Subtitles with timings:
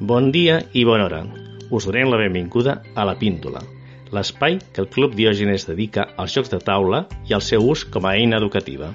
[0.00, 1.24] Bon dia i bona hora.
[1.74, 3.64] Us donem la benvinguda a La Píndola,
[4.14, 8.06] l'espai que el Club Diògenes dedica als jocs de taula i al seu ús com
[8.06, 8.92] a eina educativa.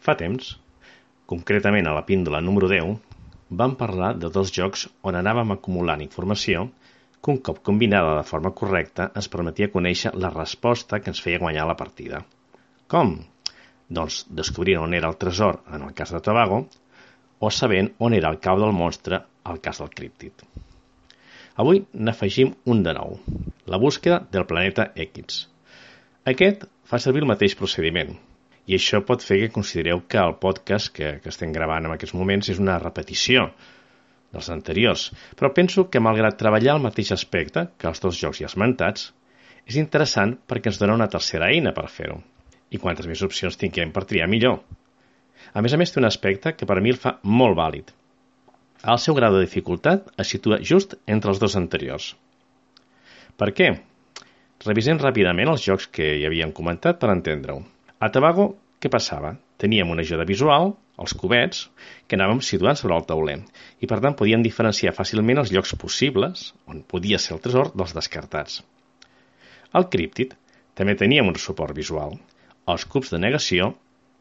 [0.00, 0.56] Fa temps,
[1.28, 2.96] concretament a la píndola número 10,
[3.50, 6.70] vam parlar de dos jocs on anàvem acumulant informació
[7.22, 11.40] que un cop combinada de forma correcta ens permetia conèixer la resposta que ens feia
[11.42, 12.22] guanyar la partida.
[12.92, 13.16] Com?
[13.88, 16.62] Doncs descobrint on era el tresor en el cas de Tobago
[17.38, 20.44] o sabent on era el cau del monstre al cas del críptid.
[21.58, 23.16] Avui n'afegim un de nou,
[23.66, 25.44] la búsqueda del planeta X.
[26.32, 28.12] Aquest fa servir el mateix procediment,
[28.68, 32.14] i això pot fer que considereu que el podcast que, que estem gravant en aquests
[32.14, 33.48] moments és una repetició
[34.34, 38.50] dels anteriors, però penso que malgrat treballar el mateix aspecte que els dos jocs ja
[38.50, 39.12] esmentats,
[39.68, 42.18] és interessant perquè ens dona una tercera eina per fer-ho.
[42.72, 44.60] I quantes més opcions tinguem per triar millor.
[45.54, 47.92] A més a més té un aspecte que per mi el fa molt vàlid.
[48.84, 52.12] El seu grau de dificultat es situa just entre els dos anteriors.
[53.38, 53.72] Per què?
[54.64, 57.60] Revisem ràpidament els jocs que hi havíem comentat per entendre-ho.
[57.98, 59.34] A Tabago, què passava?
[59.58, 61.64] Teníem una ajuda visual, els cubets,
[62.06, 63.38] que anàvem situant sobre el tauler,
[63.82, 67.94] i per tant podíem diferenciar fàcilment els llocs possibles, on podia ser el tresor, dels
[67.96, 68.60] descartats.
[69.78, 70.34] Al críptid
[70.78, 72.14] també teníem un suport visual,
[72.72, 73.72] els cubs de negació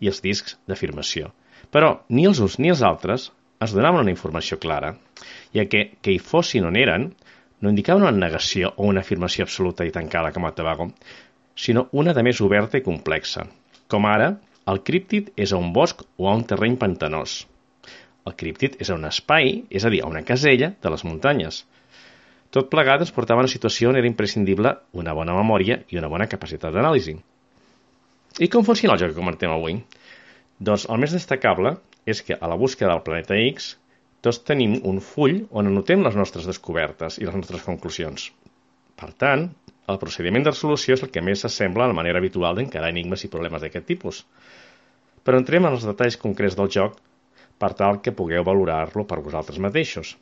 [0.00, 1.32] i els discs d'afirmació.
[1.74, 3.30] Però ni els uns ni els altres
[3.64, 4.94] ens donaven una informació clara,
[5.56, 7.10] ja que que hi fossin on eren
[7.60, 10.90] no indicaven una negació o una afirmació absoluta i tancada com a Tabago,
[11.56, 13.46] sinó una de més oberta i complexa,
[13.88, 14.34] com ara
[14.72, 17.42] el críptid és a un bosc o a un terreny pantanós.
[18.24, 21.60] El críptid és a un espai, és a dir, a una casella de les muntanyes.
[22.54, 26.08] Tot plegat ens portava a una situació on era imprescindible una bona memòria i una
[26.12, 27.16] bona capacitat d'anàlisi.
[28.40, 29.76] I com funciona el joc que comentem avui?
[30.58, 33.74] Doncs el més destacable és que a la búsqueda del planeta X
[34.24, 38.30] tots tenim un full on anotem les nostres descobertes i les nostres conclusions.
[38.96, 39.50] Per tant,
[39.92, 43.24] el procediment de resolució és el que més s'assembla a la manera habitual d'encarar enigmes
[43.26, 44.22] i problemes d'aquest tipus.
[45.24, 46.96] Però entrem en els detalls concrets del joc
[47.60, 50.14] per tal que pugueu valorar-lo per vosaltres mateixos.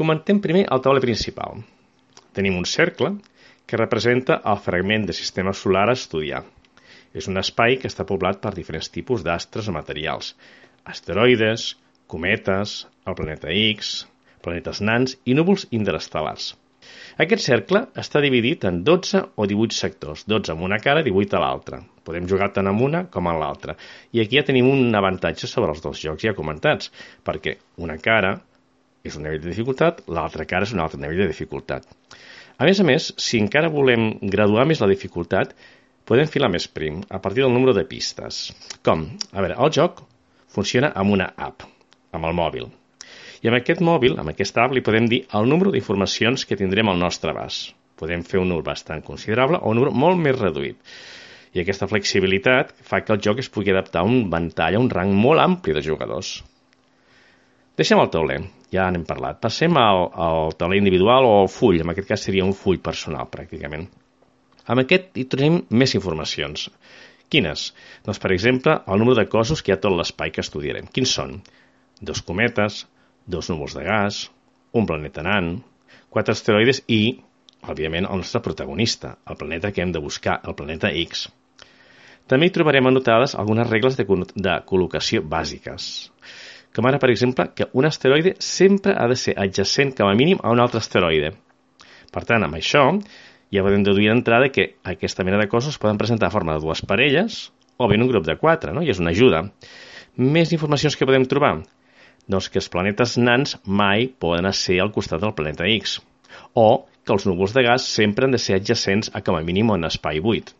[0.00, 1.64] Comentem primer el taule principal.
[2.36, 3.14] Tenim un cercle
[3.66, 6.44] que representa el fragment de sistema solar a estudiar.
[7.16, 10.34] És un espai que està poblat per diferents tipus d'astres o materials.
[10.84, 11.74] Asteroides,
[12.06, 13.92] cometes, el planeta X,
[14.44, 16.54] planetes nans i núvols interestel·lars.
[17.20, 21.42] Aquest cercle està dividit en 12 o 18 sectors, 12 amb una cara, 18 a
[21.42, 21.80] l'altra.
[22.06, 23.76] Podem jugar tant amb una com amb l'altra.
[24.16, 26.92] I aquí ja tenim un avantatge sobre els dos jocs ja comentats,
[27.26, 28.38] perquè una cara
[29.04, 31.86] és un nivell de dificultat, l'altra cara és un altre nivell de dificultat.
[32.60, 35.54] A més a més, si encara volem graduar més la dificultat,
[36.08, 38.42] podem filar més prim, a partir del número de pistes.
[38.84, 39.06] Com?
[39.32, 40.04] A veure, el joc
[40.52, 41.64] funciona amb una app,
[42.12, 42.68] amb el mòbil.
[43.40, 46.90] I amb aquest mòbil, amb aquesta app, li podem dir el número d'informacions que tindrem
[46.92, 47.72] al nostre abast.
[48.00, 50.76] Podem fer un número bastant considerable o un número molt més reduït.
[51.56, 54.90] I aquesta flexibilitat fa que el joc es pugui adaptar a un ventall, a un
[54.92, 56.34] rang molt ampli de jugadors.
[57.80, 58.38] Deixem el tauler,
[58.74, 59.40] ja n'hem parlat.
[59.40, 63.30] Passem al, al tauler individual o al full, en aquest cas seria un full personal,
[63.32, 63.88] pràcticament.
[64.68, 66.68] Amb aquest hi tenim més informacions.
[67.32, 67.70] Quines?
[68.04, 70.92] Doncs, per exemple, el número de cossos que hi ha tot l'espai que estudiarem.
[70.92, 71.38] Quins són?
[72.04, 72.84] Dos cometes,
[73.30, 74.22] dos núvols de gas,
[74.76, 75.60] un planeta nan,
[76.10, 77.20] quatre asteroides i,
[77.62, 81.28] òbviament, el nostre protagonista, el planeta que hem de buscar, el planeta X.
[82.30, 86.10] També hi trobarem anotades algunes regles de, de col·locació bàsiques,
[86.74, 90.38] com ara, per exemple, que un asteroide sempre ha de ser adjacent com a mínim
[90.42, 91.32] a un altre asteroide.
[92.14, 92.84] Per tant, amb això,
[93.50, 96.84] ja podem deduir d'entrada que aquesta mena de coses poden presentar a forma de dues
[96.86, 98.84] parelles o bé un grup de quatre, no?
[98.86, 99.42] i és una ajuda.
[100.14, 101.56] Més informacions que podem trobar?
[102.30, 105.98] Doncs que els planetes nans mai poden ser al costat del planeta X,
[106.54, 109.72] o que els núvols de gas sempre han de ser adjacents a com a mínim
[109.74, 110.54] un espai buit.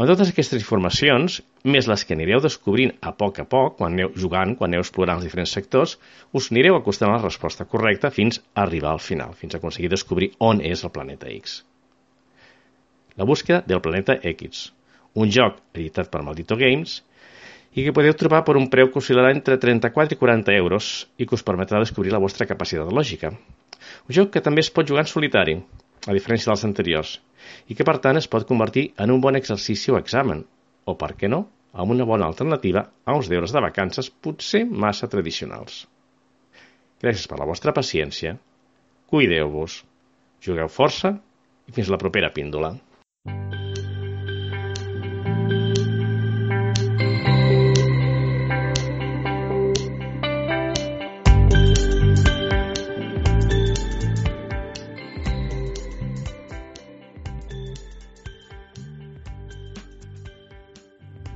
[0.00, 1.40] Amb totes aquestes informacions,
[1.74, 5.18] més les que anireu descobrint a poc a poc, quan aneu jugant, quan aneu explorant
[5.18, 5.96] els diferents sectors,
[6.32, 9.90] us anireu acostant a la resposta correcta fins a arribar al final, fins a aconseguir
[9.92, 11.58] descobrir on és el planeta X.
[13.18, 14.70] La búsqueda del planeta X,
[15.20, 17.00] un joc editat per Maldito Games
[17.74, 21.26] i que podeu trobar per un preu que oscil·larà entre 34 i 40 euros i
[21.26, 23.30] que us permetrà descobrir la vostra capacitat lògica.
[24.08, 25.56] Un joc que també es pot jugar en solitari,
[26.06, 27.14] a diferència dels anteriors,
[27.70, 30.42] i que per tant es pot convertir en un bon exercici o examen,
[30.84, 35.08] o per què no, amb una bona alternativa a uns deures de vacances potser massa
[35.12, 35.84] tradicionals.
[37.00, 38.34] Gràcies per la vostra paciència.
[39.10, 39.80] Cuideu-vos.
[40.44, 41.14] Jugueu força
[41.68, 42.74] i fins la propera píndola.